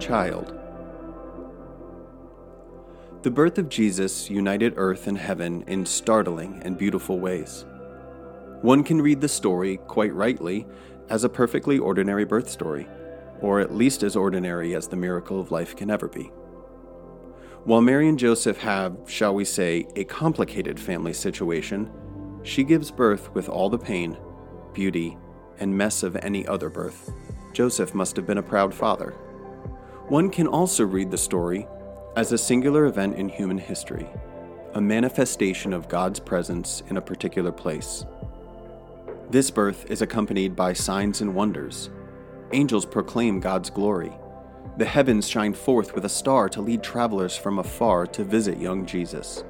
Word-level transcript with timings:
Child. 0.00 0.54
The 3.22 3.30
birth 3.30 3.58
of 3.58 3.68
Jesus 3.68 4.30
united 4.30 4.74
earth 4.76 5.06
and 5.06 5.18
heaven 5.18 5.64
in 5.66 5.84
startling 5.84 6.62
and 6.64 6.78
beautiful 6.78 7.18
ways. 7.18 7.64
One 8.62 8.84
can 8.84 9.02
read 9.02 9.20
the 9.20 9.28
story, 9.28 9.78
quite 9.88 10.14
rightly, 10.14 10.66
as 11.10 11.24
a 11.24 11.28
perfectly 11.28 11.78
ordinary 11.78 12.24
birth 12.24 12.48
story, 12.48 12.88
or 13.40 13.60
at 13.60 13.74
least 13.74 14.02
as 14.02 14.16
ordinary 14.16 14.74
as 14.74 14.88
the 14.88 14.96
miracle 14.96 15.40
of 15.40 15.50
life 15.50 15.76
can 15.76 15.90
ever 15.90 16.08
be. 16.08 16.30
While 17.64 17.82
Mary 17.82 18.08
and 18.08 18.18
Joseph 18.18 18.58
have, 18.58 18.96
shall 19.06 19.34
we 19.34 19.44
say, 19.44 19.86
a 19.94 20.04
complicated 20.04 20.80
family 20.80 21.12
situation, 21.12 21.90
she 22.42 22.64
gives 22.64 22.90
birth 22.90 23.34
with 23.34 23.48
all 23.48 23.68
the 23.68 23.78
pain, 23.78 24.16
beauty, 24.72 25.16
and 25.58 25.76
mess 25.76 26.02
of 26.02 26.16
any 26.16 26.46
other 26.46 26.68
birth. 26.68 27.12
Joseph 27.52 27.94
must 27.94 28.16
have 28.16 28.26
been 28.26 28.38
a 28.38 28.42
proud 28.42 28.72
father. 28.72 29.10
One 30.08 30.30
can 30.30 30.46
also 30.46 30.84
read 30.84 31.10
the 31.10 31.18
story 31.18 31.66
as 32.16 32.32
a 32.32 32.38
singular 32.38 32.86
event 32.86 33.16
in 33.16 33.28
human 33.28 33.58
history, 33.58 34.08
a 34.74 34.80
manifestation 34.80 35.72
of 35.72 35.88
God's 35.88 36.20
presence 36.20 36.82
in 36.88 36.96
a 36.96 37.02
particular 37.02 37.52
place. 37.52 38.04
This 39.30 39.50
birth 39.50 39.90
is 39.90 40.00
accompanied 40.00 40.56
by 40.56 40.72
signs 40.72 41.20
and 41.20 41.34
wonders. 41.34 41.90
Angels 42.52 42.86
proclaim 42.86 43.40
God's 43.40 43.68
glory. 43.68 44.12
The 44.78 44.86
heavens 44.86 45.28
shine 45.28 45.52
forth 45.52 45.94
with 45.94 46.04
a 46.04 46.08
star 46.08 46.48
to 46.50 46.62
lead 46.62 46.82
travelers 46.82 47.36
from 47.36 47.58
afar 47.58 48.06
to 48.06 48.24
visit 48.24 48.58
young 48.58 48.86
Jesus. 48.86 49.44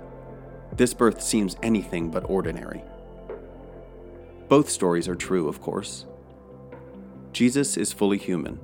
This 0.78 0.94
birth 0.94 1.20
seems 1.20 1.56
anything 1.60 2.08
but 2.08 2.30
ordinary. 2.30 2.84
Both 4.48 4.70
stories 4.70 5.08
are 5.08 5.16
true, 5.16 5.48
of 5.48 5.60
course. 5.60 6.06
Jesus 7.32 7.76
is 7.76 7.92
fully 7.92 8.16
human. 8.16 8.60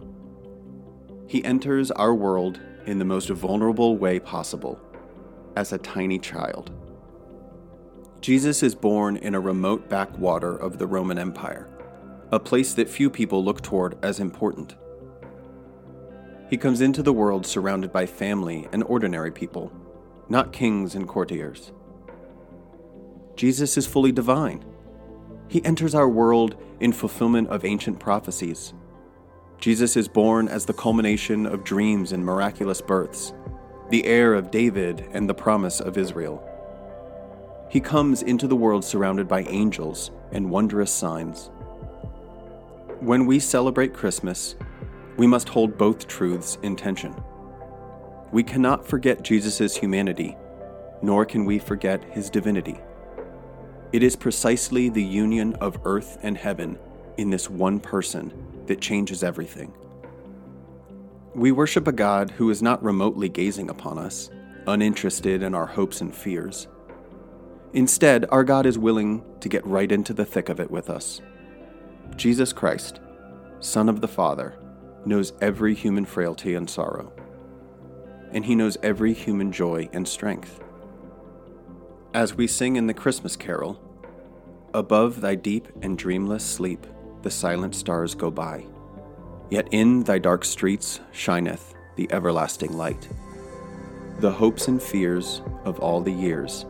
He 1.27 1.45
enters 1.45 1.91
our 1.91 2.15
world 2.15 2.61
in 2.87 3.01
the 3.01 3.05
most 3.05 3.31
vulnerable 3.31 3.97
way 3.97 4.21
possible, 4.21 4.81
as 5.57 5.73
a 5.73 5.79
tiny 5.79 6.21
child. 6.21 6.71
Jesus 8.21 8.63
is 8.63 8.77
born 8.77 9.17
in 9.17 9.35
a 9.35 9.41
remote 9.41 9.89
backwater 9.89 10.57
of 10.57 10.79
the 10.79 10.87
Roman 10.87 11.19
Empire, 11.19 11.69
a 12.31 12.39
place 12.39 12.75
that 12.75 12.89
few 12.89 13.11
people 13.11 13.45
look 13.45 13.61
toward 13.61 13.99
as 14.05 14.21
important. 14.21 14.77
He 16.49 16.57
comes 16.59 16.81
into 16.81 17.03
the 17.03 17.13
world 17.13 17.45
surrounded 17.45 17.93
by 17.93 18.07
family 18.07 18.69
and 18.71 18.85
ordinary 18.85 19.33
people, 19.33 19.73
not 20.29 20.53
kings 20.53 20.95
and 20.95 21.09
courtiers. 21.09 21.73
Jesus 23.37 23.77
is 23.77 23.87
fully 23.87 24.13
divine. 24.13 24.65
He 25.49 25.65
enters 25.65 25.95
our 25.95 26.09
world 26.09 26.57
in 26.81 26.93
fulfillment 26.93 27.49
of 27.49 27.65
ancient 27.65 27.99
prophecies. 27.99 28.75
Jesus 29.59 29.97
is 29.97 30.09
born 30.09 30.49
as 30.49 30.67
the 30.67 30.73
culmination 30.73 31.47
of 31.47 31.65
dreams 31.65 32.13
and 32.13 32.25
miraculous 32.25 32.81
births, 32.81 33.33
the 33.91 34.05
heir 34.05 34.35
of 34.35 34.51
David 34.51 35.09
and 35.13 35.29
the 35.29 35.35
promise 35.35 35.81
of 35.81 35.97
Israel. 35.97 36.43
He 37.71 37.81
comes 37.81 38.23
into 38.23 38.47
the 38.47 38.57
world 38.57 38.85
surrounded 38.85 39.27
by 39.27 39.43
angels 39.45 40.11
and 40.33 40.51
wondrous 40.51 40.93
signs. 40.93 41.51
When 43.01 43.27
we 43.27 43.39
celebrate 43.39 43.95
Christmas, 43.95 44.55
we 45.17 45.27
must 45.27 45.49
hold 45.49 45.77
both 45.77 46.07
truths 46.07 46.59
in 46.63 46.77
tension. 46.77 47.15
We 48.33 48.43
cannot 48.43 48.87
forget 48.87 49.23
Jesus' 49.23 49.77
humanity, 49.77 50.37
nor 51.03 51.25
can 51.25 51.45
we 51.45 51.59
forget 51.59 52.05
his 52.05 52.31
divinity. 52.31 52.81
It 53.95 54.03
is 54.03 54.17
precisely 54.17 54.89
the 54.89 55.05
union 55.05 55.55
of 55.61 55.79
earth 55.85 56.19
and 56.21 56.37
heaven 56.37 56.81
in 57.17 57.31
this 57.31 57.49
one 57.49 57.79
person 57.79 58.33
that 58.67 58.81
changes 58.81 59.23
everything. 59.23 59.73
We 61.33 61.53
worship 61.53 61.87
a 61.87 61.93
God 61.93 62.33
who 62.33 62.51
is 62.51 62.61
not 62.61 62.83
remotely 62.83 63.29
gazing 63.29 63.71
upon 63.71 64.01
us, 64.01 64.31
uninterested 64.67 65.45
in 65.45 65.55
our 65.55 65.67
hopes 65.67 66.01
and 66.01 66.13
fears. 66.13 66.67
Instead, 67.73 68.27
our 68.33 68.43
God 68.43 68.67
is 68.67 68.77
willing 68.77 69.23
to 69.39 69.49
get 69.49 69.65
right 69.65 69.93
into 69.93 70.13
the 70.13 70.25
thick 70.25 70.49
of 70.49 70.59
it 70.59 70.73
with 70.73 70.91
us. 70.91 71.21
Jesus 72.17 72.53
Christ, 72.53 72.99
Son 73.61 73.89
of 73.89 74.01
the 74.01 74.09
Father, 74.09 74.59
knows 75.07 75.35
every 75.41 75.73
human 75.73 76.05
frailty 76.05 76.55
and 76.57 76.69
sorrow, 76.69 77.13
and 78.33 78.45
he 78.45 78.57
knows 78.57 78.77
every 78.83 79.13
human 79.13 79.53
joy 79.53 79.89
and 79.93 80.09
strength. 80.09 80.59
As 82.15 82.37
we 82.37 82.47
sing 82.47 82.77
in 82.77 82.87
the 82.87 82.95
Christmas 82.95 83.35
carol, 83.35 83.81
Above 84.73 85.21
thy 85.21 85.35
deep 85.35 85.67
and 85.83 85.99
dreamless 85.99 86.45
sleep, 86.45 86.87
the 87.23 87.31
silent 87.31 87.75
stars 87.75 88.15
go 88.15 88.31
by. 88.31 88.67
Yet 89.51 89.69
in 89.73 90.05
thy 90.05 90.19
dark 90.19 90.45
streets 90.45 91.01
shineth 91.11 91.75
the 91.97 92.11
everlasting 92.13 92.77
light. 92.77 93.09
The 94.21 94.31
hopes 94.31 94.69
and 94.69 94.81
fears 94.81 95.43
of 95.65 95.81
all 95.81 96.01
the 96.01 96.13
years 96.13 96.67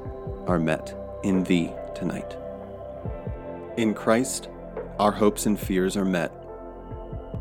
are 0.46 0.58
met 0.58 0.96
in 1.22 1.44
Thee 1.44 1.72
tonight. 1.94 2.36
In 3.76 3.92
Christ, 3.92 4.48
our 4.98 5.12
hopes 5.12 5.44
and 5.44 5.58
fears 5.58 5.94
are 5.94 6.06
met, 6.06 6.32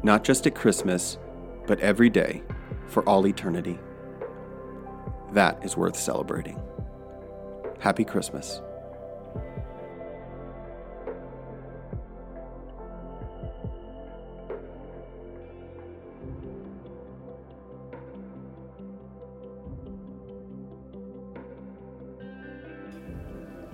not 0.03 0.25
just 0.25 0.45
at 0.45 0.55
Christmas, 0.55 1.17
but 1.67 1.79
every 1.79 2.09
day 2.09 2.43
for 2.87 3.03
all 3.07 3.27
eternity. 3.27 3.79
That 5.31 5.63
is 5.63 5.77
worth 5.77 5.95
celebrating. 5.97 6.61
Happy 7.83 8.05
Christmas. 8.05 8.63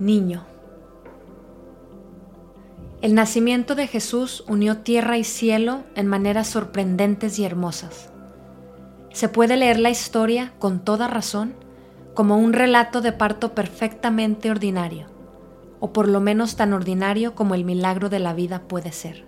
Niño. 0.00 0.44
El 3.02 3.14
nacimiento 3.14 3.74
de 3.74 3.86
Jesús 3.86 4.44
unió 4.48 4.78
tierra 4.78 5.18
y 5.18 5.24
cielo 5.24 5.84
en 5.94 6.06
maneras 6.06 6.48
sorprendentes 6.48 7.38
y 7.38 7.44
hermosas. 7.44 8.10
Se 9.12 9.28
puede 9.28 9.56
leer 9.56 9.78
la 9.78 9.90
historia 9.90 10.52
con 10.58 10.80
toda 10.80 11.06
razón 11.06 11.54
como 12.20 12.36
un 12.36 12.52
relato 12.52 13.00
de 13.00 13.12
parto 13.12 13.54
perfectamente 13.54 14.50
ordinario, 14.50 15.06
o 15.80 15.94
por 15.94 16.06
lo 16.06 16.20
menos 16.20 16.54
tan 16.54 16.74
ordinario 16.74 17.34
como 17.34 17.54
el 17.54 17.64
milagro 17.64 18.10
de 18.10 18.18
la 18.18 18.34
vida 18.34 18.68
puede 18.68 18.92
ser. 18.92 19.24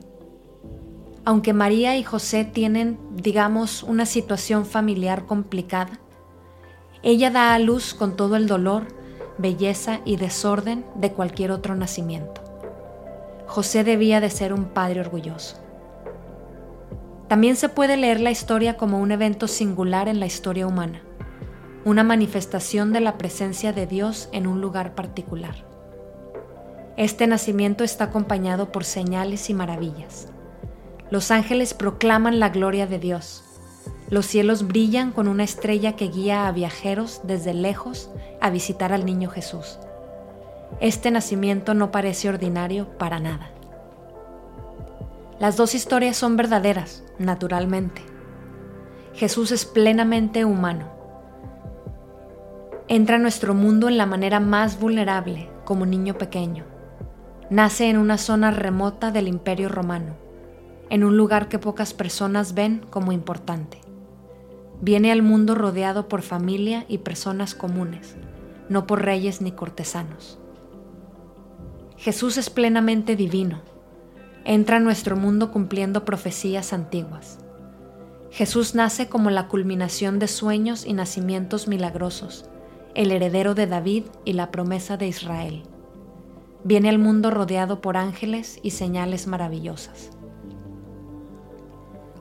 Aunque 1.25 1.55
María 1.55 1.97
y 1.97 2.03
José 2.03 2.45
tienen, 2.45 2.99
digamos, 3.15 3.83
una 3.83 4.05
situación 4.05 4.67
familiar 4.67 5.25
complicada, 5.25 6.01
ella 7.03 7.31
da 7.31 7.55
a 7.55 7.59
luz 7.59 7.95
con 7.95 8.15
todo 8.15 8.37
el 8.37 8.47
dolor 8.47 8.89
belleza 9.39 10.01
y 10.05 10.17
desorden 10.17 10.85
de 10.95 11.13
cualquier 11.13 11.51
otro 11.51 11.75
nacimiento. 11.75 12.43
José 13.47 13.85
debía 13.85 14.21
de 14.21 14.29
ser 14.29 14.53
un 14.53 14.67
padre 14.67 15.01
orgulloso. 15.01 15.57
También 17.27 17.57
se 17.57 17.71
puede 17.71 17.97
leer 17.97 18.21
la 18.21 18.31
historia 18.33 18.77
como 18.77 19.01
un 19.01 19.13
evento 19.13 19.49
singular 19.49 20.09
en 20.09 20.21
la 20.21 20.27
historia 20.27 20.67
humana, 20.67 21.01
una 21.85 22.05
manifestación 22.05 22.93
de 22.93 23.01
la 23.01 23.19
presencia 23.19 23.73
de 23.73 23.87
Dios 23.87 24.29
en 24.33 24.47
un 24.47 24.61
lugar 24.61 24.95
particular. 24.95 25.55
Este 26.97 27.27
nacimiento 27.27 27.85
está 27.85 28.05
acompañado 28.05 28.71
por 28.71 28.85
señales 28.85 29.51
y 29.51 29.55
maravillas. 29.55 30.29
Los 31.11 31.31
ángeles 31.31 31.75
proclaman 31.75 32.39
la 32.39 32.51
gloria 32.51 32.87
de 32.87 32.99
Dios 32.99 33.45
los 34.13 34.27
cielos 34.27 34.67
brillan 34.67 35.11
con 35.11 35.27
una 35.27 35.43
estrella 35.43 35.97
que 35.97 36.09
guía 36.09 36.47
a 36.47 36.53
viajeros 36.53 37.23
desde 37.25 37.55
lejos 37.55 38.11
a 38.43 38.51
visitar 38.51 38.93
al 38.93 39.07
niño 39.07 39.31
Jesús. 39.31 39.79
Este 40.81 41.11
nacimiento 41.11 41.73
no 41.73 41.91
parece 41.91 42.29
ordinario 42.29 42.99
para 42.99 43.21
nada. 43.21 43.53
Las 45.41 45.57
dos 45.57 45.75
historias 45.75 46.19
son 46.19 46.37
verdaderas, 46.37 47.03
naturalmente. 47.19 48.03
Jesús 49.15 49.51
es 49.51 49.65
plenamente 49.65 50.45
humano. 50.45 50.91
Entra 52.93 53.17
a 53.17 53.19
nuestro 53.19 53.55
mundo 53.55 53.89
en 53.89 53.97
la 53.97 54.05
manera 54.05 54.39
más 54.39 54.79
vulnerable, 54.79 55.49
como 55.65 55.87
niño 55.87 56.19
pequeño. 56.19 56.67
Nace 57.49 57.89
en 57.89 57.97
una 57.97 58.19
zona 58.19 58.51
remota 58.51 59.11
del 59.11 59.29
Imperio 59.29 59.71
Romano, 59.71 60.19
en 60.91 61.03
un 61.03 61.17
lugar 61.17 61.49
que 61.49 61.59
pocas 61.59 61.95
personas 61.95 62.53
ven 62.53 62.85
como 62.91 63.13
importante. 63.13 63.81
Viene 64.83 65.11
al 65.11 65.23
mundo 65.23 65.55
rodeado 65.55 66.07
por 66.07 66.21
familia 66.21 66.85
y 66.87 66.99
personas 66.99 67.55
comunes, 67.55 68.15
no 68.69 68.87
por 68.87 69.01
reyes 69.01 69.41
ni 69.41 69.53
cortesanos. 69.53 70.39
Jesús 71.97 72.37
es 72.37 72.51
plenamente 72.51 73.17
divino. 73.17 73.63
Entra 74.45 74.77
a 74.77 74.81
nuestro 74.81 75.17
mundo 75.17 75.51
cumpliendo 75.51 76.05
profecías 76.05 76.75
antiguas. 76.75 77.39
Jesús 78.31 78.75
nace 78.75 79.09
como 79.09 79.31
la 79.31 79.49
culminación 79.49 80.19
de 80.19 80.29
sueños 80.29 80.85
y 80.85 80.93
nacimientos 80.93 81.69
milagrosos, 81.69 82.51
el 82.95 83.11
heredero 83.11 83.55
de 83.55 83.67
David 83.67 84.05
y 84.25 84.35
la 84.35 84.51
promesa 84.51 84.97
de 84.97 85.07
Israel. 85.07 85.63
viene 86.65 86.89
al 86.89 86.99
mundo 86.99 87.33
rodeado 87.33 87.81
por 87.81 87.97
ángeles 87.97 88.61
y 88.63 88.71
señales 88.71 89.27
maravillosas. 89.27 90.11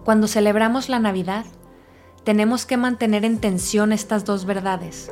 Cuando 0.04 0.28
celebramos 0.28 0.90
la 0.90 0.98
Navidad, 0.98 1.46
tenemos 2.24 2.66
que 2.66 2.76
mantener 2.76 3.24
en 3.24 3.38
tensión 3.38 3.92
estas 3.92 4.26
dos 4.26 4.46
verdades. 4.46 5.12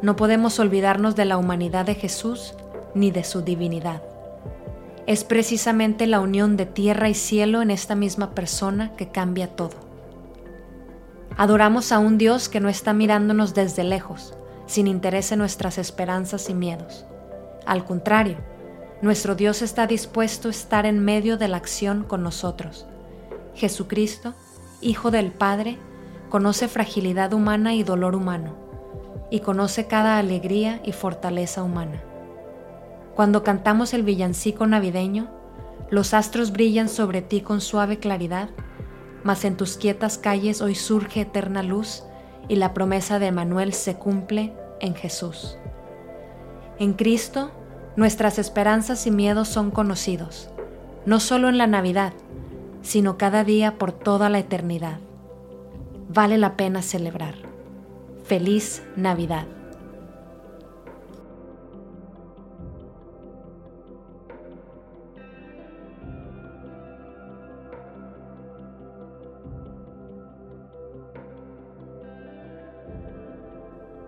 No 0.00 0.16
podemos 0.16 0.58
olvidarnos 0.60 1.14
de 1.14 1.26
la 1.26 1.36
humanidad 1.36 1.84
de 1.84 1.94
Jesús 1.94 2.54
ni 2.94 3.10
de 3.10 3.22
su 3.22 3.42
divinidad. 3.42 4.02
Es 5.06 5.24
precisamente 5.24 6.06
la 6.06 6.20
unión 6.20 6.56
de 6.56 6.64
tierra 6.64 7.10
y 7.10 7.14
cielo 7.14 7.60
en 7.60 7.70
esta 7.70 7.94
misma 7.94 8.30
persona 8.30 8.96
que 8.96 9.08
cambia 9.08 9.48
todo. 9.48 9.76
Adoramos 11.36 11.92
a 11.92 11.98
un 11.98 12.16
Dios 12.16 12.48
que 12.48 12.60
no 12.60 12.70
está 12.70 12.94
mirándonos 12.94 13.52
desde 13.52 13.84
lejos, 13.84 14.34
sin 14.66 14.86
interés 14.86 15.32
en 15.32 15.38
nuestras 15.38 15.78
esperanzas 15.78 16.48
y 16.48 16.54
miedos. 16.54 17.04
Al 17.66 17.84
contrario, 17.84 18.38
nuestro 19.02 19.34
Dios 19.34 19.62
está 19.62 19.86
dispuesto 19.86 20.48
a 20.48 20.50
estar 20.50 20.86
en 20.86 21.04
medio 21.04 21.36
de 21.36 21.48
la 21.48 21.56
acción 21.56 22.04
con 22.04 22.22
nosotros. 22.22 22.86
Jesucristo, 23.54 24.34
Hijo 24.80 25.10
del 25.10 25.30
Padre, 25.30 25.78
conoce 26.28 26.68
fragilidad 26.68 27.32
humana 27.32 27.74
y 27.74 27.82
dolor 27.82 28.14
humano, 28.14 28.56
y 29.30 29.40
conoce 29.40 29.86
cada 29.86 30.18
alegría 30.18 30.80
y 30.84 30.92
fortaleza 30.92 31.62
humana. 31.62 32.02
Cuando 33.14 33.42
cantamos 33.42 33.94
el 33.94 34.02
villancico 34.02 34.66
navideño, 34.66 35.30
los 35.90 36.14
astros 36.14 36.50
brillan 36.50 36.88
sobre 36.88 37.22
ti 37.22 37.40
con 37.40 37.60
suave 37.60 37.98
claridad, 37.98 38.50
mas 39.22 39.44
en 39.44 39.56
tus 39.56 39.76
quietas 39.76 40.18
calles 40.18 40.60
hoy 40.60 40.74
surge 40.74 41.22
eterna 41.22 41.62
luz 41.62 42.02
y 42.48 42.56
la 42.56 42.74
promesa 42.74 43.18
de 43.18 43.32
Manuel 43.32 43.72
se 43.72 43.96
cumple 43.96 44.52
en 44.80 44.94
Jesús. 44.94 45.56
En 46.78 46.92
Cristo 46.92 47.50
Nuestras 47.96 48.40
esperanzas 48.40 49.06
y 49.06 49.12
miedos 49.12 49.46
son 49.46 49.70
conocidos, 49.70 50.50
no 51.06 51.20
solo 51.20 51.48
en 51.48 51.58
la 51.58 51.68
Navidad, 51.68 52.12
sino 52.82 53.16
cada 53.16 53.44
día 53.44 53.78
por 53.78 53.92
toda 53.92 54.28
la 54.28 54.40
eternidad. 54.40 54.98
Vale 56.08 56.36
la 56.36 56.56
pena 56.56 56.82
celebrar. 56.82 57.36
Feliz 58.24 58.82
Navidad. 58.96 59.46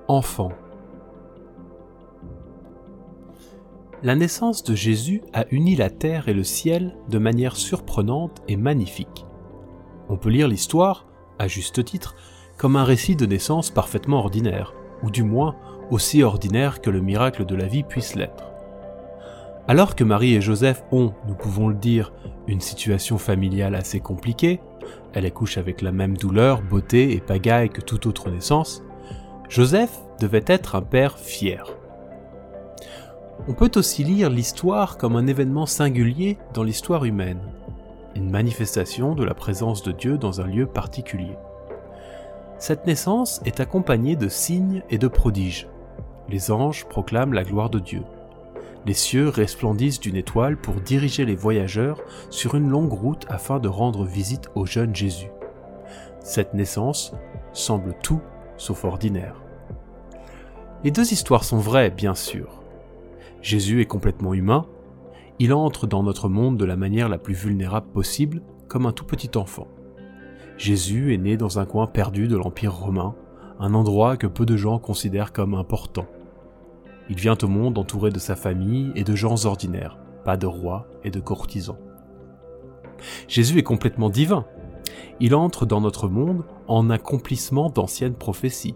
Enfant. 0.08 0.52
La 4.04 4.14
naissance 4.14 4.62
de 4.62 4.76
Jésus 4.76 5.20
a 5.32 5.46
uni 5.50 5.74
la 5.74 5.90
terre 5.90 6.28
et 6.28 6.32
le 6.32 6.44
ciel 6.44 6.96
de 7.08 7.18
manière 7.18 7.56
surprenante 7.56 8.40
et 8.46 8.56
magnifique. 8.56 9.26
On 10.08 10.16
peut 10.16 10.28
lire 10.28 10.46
l'histoire, 10.46 11.06
à 11.40 11.48
juste 11.48 11.84
titre, 11.84 12.14
comme 12.56 12.76
un 12.76 12.84
récit 12.84 13.16
de 13.16 13.26
naissance 13.26 13.70
parfaitement 13.70 14.18
ordinaire, 14.18 14.74
ou 15.02 15.10
du 15.10 15.24
moins 15.24 15.56
aussi 15.90 16.22
ordinaire 16.22 16.80
que 16.80 16.90
le 16.90 17.00
miracle 17.00 17.44
de 17.44 17.56
la 17.56 17.66
vie 17.66 17.82
puisse 17.82 18.14
l'être. 18.14 18.52
Alors 19.66 19.96
que 19.96 20.04
Marie 20.04 20.36
et 20.36 20.40
Joseph 20.40 20.84
ont, 20.92 21.14
nous 21.26 21.34
pouvons 21.34 21.66
le 21.66 21.74
dire, 21.74 22.12
une 22.46 22.60
situation 22.60 23.18
familiale 23.18 23.74
assez 23.74 23.98
compliquée, 23.98 24.60
elle 25.14 25.26
accouche 25.26 25.58
avec 25.58 25.82
la 25.82 25.90
même 25.90 26.16
douleur, 26.16 26.62
beauté 26.62 27.12
et 27.12 27.20
pagaille 27.20 27.70
que 27.70 27.80
toute 27.80 28.06
autre 28.06 28.30
naissance, 28.30 28.84
Joseph 29.48 30.00
devait 30.20 30.44
être 30.46 30.74
un 30.74 30.82
père 30.82 31.18
fier. 31.18 31.76
On 33.48 33.52
peut 33.52 33.70
aussi 33.76 34.02
lire 34.02 34.28
l'histoire 34.28 34.98
comme 34.98 35.14
un 35.14 35.26
événement 35.28 35.66
singulier 35.66 36.36
dans 36.52 36.64
l'histoire 36.64 37.04
humaine, 37.04 37.40
une 38.16 38.30
manifestation 38.30 39.14
de 39.14 39.24
la 39.24 39.34
présence 39.34 39.82
de 39.82 39.92
Dieu 39.92 40.18
dans 40.18 40.40
un 40.40 40.46
lieu 40.46 40.66
particulier. 40.66 41.36
Cette 42.58 42.86
naissance 42.86 43.40
est 43.44 43.60
accompagnée 43.60 44.16
de 44.16 44.28
signes 44.28 44.82
et 44.90 44.98
de 44.98 45.08
prodiges. 45.08 45.68
Les 46.28 46.50
anges 46.50 46.86
proclament 46.86 47.34
la 47.34 47.44
gloire 47.44 47.70
de 47.70 47.78
Dieu. 47.78 48.02
Les 48.84 48.94
cieux 48.94 49.28
resplendissent 49.28 50.00
d'une 50.00 50.16
étoile 50.16 50.56
pour 50.56 50.74
diriger 50.74 51.24
les 51.24 51.36
voyageurs 51.36 52.00
sur 52.30 52.56
une 52.56 52.68
longue 52.68 52.92
route 52.92 53.26
afin 53.28 53.60
de 53.60 53.68
rendre 53.68 54.04
visite 54.04 54.48
au 54.56 54.66
jeune 54.66 54.94
Jésus. 54.94 55.30
Cette 56.20 56.54
naissance 56.54 57.12
semble 57.52 57.94
tout 58.02 58.20
sauf 58.56 58.84
ordinaire. 58.84 59.42
Les 60.84 60.90
deux 60.90 61.12
histoires 61.12 61.44
sont 61.44 61.58
vraies, 61.58 61.90
bien 61.90 62.14
sûr. 62.14 62.62
Jésus 63.42 63.80
est 63.80 63.86
complètement 63.86 64.34
humain, 64.34 64.66
il 65.38 65.52
entre 65.52 65.86
dans 65.86 66.02
notre 66.02 66.28
monde 66.28 66.56
de 66.56 66.64
la 66.64 66.76
manière 66.76 67.08
la 67.08 67.18
plus 67.18 67.34
vulnérable 67.34 67.88
possible, 67.92 68.40
comme 68.68 68.86
un 68.86 68.92
tout 68.92 69.04
petit 69.04 69.36
enfant. 69.36 69.68
Jésus 70.56 71.12
est 71.12 71.18
né 71.18 71.36
dans 71.36 71.58
un 71.58 71.66
coin 71.66 71.86
perdu 71.86 72.28
de 72.28 72.36
l'Empire 72.36 72.74
romain, 72.74 73.14
un 73.60 73.74
endroit 73.74 74.16
que 74.16 74.26
peu 74.26 74.46
de 74.46 74.56
gens 74.56 74.78
considèrent 74.78 75.32
comme 75.32 75.54
important. 75.54 76.06
Il 77.08 77.16
vient 77.16 77.36
au 77.42 77.48
monde 77.48 77.78
entouré 77.78 78.10
de 78.10 78.18
sa 78.18 78.34
famille 78.34 78.92
et 78.96 79.04
de 79.04 79.14
gens 79.14 79.44
ordinaires, 79.44 79.98
pas 80.24 80.36
de 80.36 80.46
rois 80.46 80.88
et 81.04 81.10
de 81.10 81.20
courtisans. 81.20 81.78
Jésus 83.28 83.58
est 83.58 83.62
complètement 83.62 84.08
divin. 84.08 84.46
Il 85.20 85.34
entre 85.34 85.64
dans 85.64 85.80
notre 85.80 86.08
monde 86.08 86.44
en 86.68 86.90
accomplissement 86.90 87.70
d'anciennes 87.70 88.14
prophéties. 88.14 88.74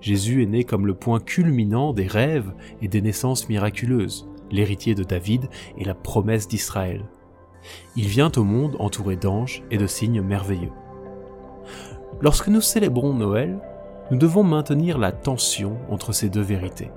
Jésus 0.00 0.42
est 0.42 0.46
né 0.46 0.64
comme 0.64 0.86
le 0.86 0.94
point 0.94 1.20
culminant 1.20 1.92
des 1.92 2.06
rêves 2.06 2.52
et 2.80 2.88
des 2.88 3.02
naissances 3.02 3.48
miraculeuses, 3.48 4.28
l'héritier 4.50 4.94
de 4.94 5.04
David 5.04 5.48
et 5.76 5.84
la 5.84 5.94
promesse 5.94 6.48
d'Israël. 6.48 7.04
Il 7.96 8.06
vient 8.06 8.32
au 8.36 8.44
monde 8.44 8.76
entouré 8.78 9.16
d'anges 9.16 9.62
et 9.70 9.76
de 9.76 9.86
signes 9.86 10.22
merveilleux. 10.22 10.72
Lorsque 12.22 12.48
nous 12.48 12.62
célébrons 12.62 13.12
Noël, 13.12 13.58
nous 14.10 14.16
devons 14.16 14.42
maintenir 14.42 14.98
la 14.98 15.12
tension 15.12 15.76
entre 15.90 16.12
ces 16.12 16.30
deux 16.30 16.40
vérités. 16.40 16.90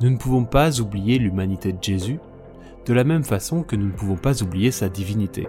Nous 0.00 0.10
ne 0.10 0.18
pouvons 0.18 0.44
pas 0.44 0.80
oublier 0.80 1.18
l'humanité 1.18 1.72
de 1.72 1.82
Jésus, 1.82 2.20
de 2.84 2.92
la 2.92 3.04
même 3.04 3.24
façon 3.24 3.62
que 3.62 3.76
nous 3.76 3.86
ne 3.86 3.92
pouvons 3.92 4.16
pas 4.16 4.42
oublier 4.42 4.70
sa 4.70 4.90
divinité. 4.90 5.48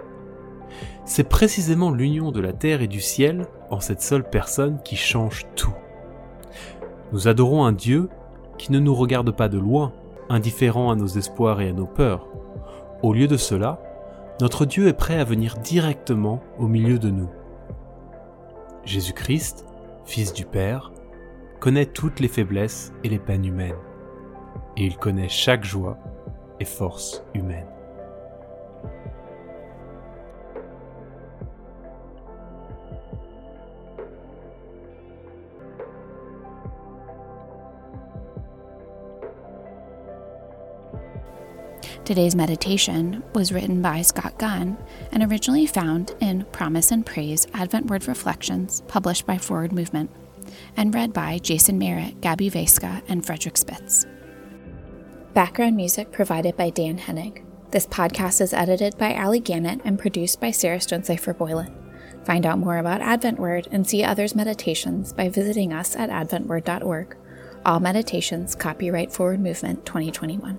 C'est 1.04 1.28
précisément 1.28 1.90
l'union 1.90 2.32
de 2.32 2.40
la 2.40 2.52
terre 2.52 2.82
et 2.82 2.88
du 2.88 3.00
ciel 3.00 3.46
en 3.70 3.80
cette 3.80 4.02
seule 4.02 4.28
personne 4.28 4.80
qui 4.84 4.96
change 4.96 5.46
tout. 5.54 5.74
Nous 7.12 7.28
adorons 7.28 7.64
un 7.64 7.72
Dieu 7.72 8.08
qui 8.58 8.72
ne 8.72 8.78
nous 8.78 8.94
regarde 8.94 9.30
pas 9.30 9.48
de 9.48 9.58
loin, 9.58 9.92
indifférent 10.28 10.90
à 10.90 10.96
nos 10.96 11.06
espoirs 11.06 11.60
et 11.60 11.68
à 11.68 11.72
nos 11.72 11.86
peurs. 11.86 12.26
Au 13.02 13.12
lieu 13.12 13.26
de 13.26 13.36
cela, 13.36 13.80
notre 14.40 14.66
Dieu 14.66 14.88
est 14.88 14.92
prêt 14.92 15.18
à 15.18 15.24
venir 15.24 15.56
directement 15.58 16.40
au 16.58 16.66
milieu 16.66 16.98
de 16.98 17.10
nous. 17.10 17.30
Jésus-Christ, 18.84 19.66
Fils 20.04 20.32
du 20.32 20.44
Père, 20.44 20.92
connaît 21.60 21.86
toutes 21.86 22.20
les 22.20 22.28
faiblesses 22.28 22.92
et 23.04 23.08
les 23.08 23.18
peines 23.18 23.44
humaines, 23.44 23.74
et 24.76 24.84
il 24.84 24.96
connaît 24.96 25.28
chaque 25.28 25.64
joie 25.64 25.98
et 26.60 26.64
force 26.64 27.24
humaine. 27.34 27.66
Today's 42.08 42.34
meditation 42.34 43.22
was 43.34 43.52
written 43.52 43.82
by 43.82 44.00
Scott 44.00 44.38
Gunn 44.38 44.78
and 45.12 45.22
originally 45.22 45.66
found 45.66 46.14
in 46.20 46.46
Promise 46.52 46.90
and 46.90 47.04
Praise 47.04 47.46
Advent 47.52 47.88
Word 47.88 48.08
Reflections, 48.08 48.82
published 48.88 49.26
by 49.26 49.36
Forward 49.36 49.72
Movement, 49.72 50.10
and 50.74 50.94
read 50.94 51.12
by 51.12 51.36
Jason 51.36 51.78
Merritt, 51.78 52.22
Gaby 52.22 52.48
Viesca, 52.48 53.02
and 53.08 53.26
Frederic 53.26 53.58
Spitz. 53.58 54.06
Background 55.34 55.76
music 55.76 56.10
provided 56.10 56.56
by 56.56 56.70
Dan 56.70 56.96
Hennig. 56.96 57.44
This 57.72 57.86
podcast 57.86 58.40
is 58.40 58.54
edited 58.54 58.96
by 58.96 59.14
Ali 59.14 59.40
Gannett 59.40 59.82
and 59.84 59.98
produced 59.98 60.40
by 60.40 60.50
Sarah 60.50 60.80
Stonecipher 60.80 61.34
Boylan. 61.34 61.76
Find 62.24 62.46
out 62.46 62.58
more 62.58 62.78
about 62.78 63.02
Advent 63.02 63.38
Word 63.38 63.68
and 63.70 63.86
see 63.86 64.02
others' 64.02 64.34
meditations 64.34 65.12
by 65.12 65.28
visiting 65.28 65.74
us 65.74 65.94
at 65.94 66.08
adventword.org. 66.08 67.18
All 67.66 67.80
meditations 67.80 68.54
copyright 68.54 69.12
Forward 69.12 69.40
Movement 69.40 69.84
2021. 69.84 70.58